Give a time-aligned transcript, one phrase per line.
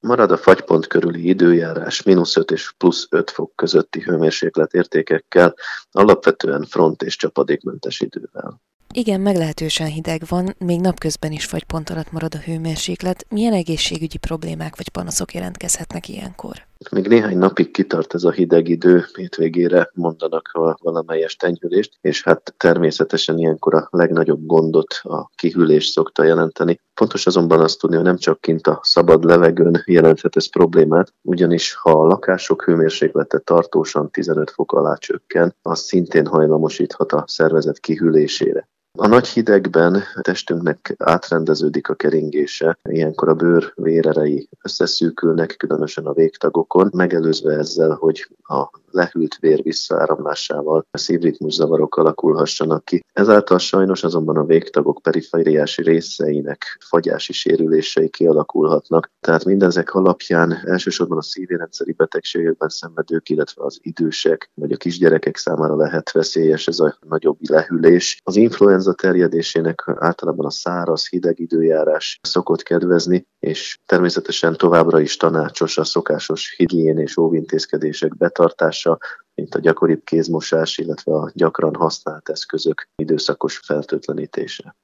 [0.00, 5.54] Marad a fagypont körüli időjárás mínusz 5 és plusz 5 fok közötti hőmérséklet értékekkel,
[5.90, 8.60] alapvetően front és csapadékmentes idővel.
[8.92, 13.26] Igen, meglehetősen hideg van, még napközben is fagypont alatt marad a hőmérséklet.
[13.28, 16.69] Milyen egészségügyi problémák vagy panaszok jelentkezhetnek ilyenkor?
[16.88, 22.54] Még néhány napig kitart ez a hideg idő, hétvégére mondanak a valamelyes tenyhülést, és hát
[22.56, 26.80] természetesen ilyenkor a legnagyobb gondot a kihűlés szokta jelenteni.
[26.94, 31.74] Fontos azonban azt tudni, hogy nem csak kint a szabad levegőn jelenthet ez problémát, ugyanis
[31.74, 38.68] ha a lakások hőmérséklete tartósan 15 fok alá csökken, az szintén hajlamosíthat a szervezet kihűlésére.
[38.98, 46.12] A nagy hidegben a testünknek átrendeződik a keringése, ilyenkor a bőr vérerei összeszűkülnek, különösen a
[46.12, 53.04] végtagokon, megelőzve ezzel, hogy a lehűlt vér visszaáramlásával a szívritmus zavarok alakulhassanak ki.
[53.12, 59.10] Ezáltal sajnos azonban a végtagok perifériási részeinek fagyási sérülései kialakulhatnak.
[59.20, 65.76] Tehát mindezek alapján elsősorban a szívérendszeri betegségekben szenvedők, illetve az idősek vagy a kisgyerekek számára
[65.76, 68.20] lehet veszélyes ez a nagyobb lehűlés.
[68.24, 75.78] Az influenza terjedésének általában a száraz, hideg időjárás szokott kedvezni, és természetesen továbbra is tanácsos
[75.78, 78.98] a szokásos higién és óvintézkedések betartása, megoldása,
[79.34, 84.76] mint a gyakoribb kézmosás, illetve a gyakran használt eszközök időszakos feltöltlenítése.